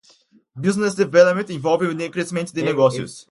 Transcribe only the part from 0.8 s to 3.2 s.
Development envolve o crescimento de negócios.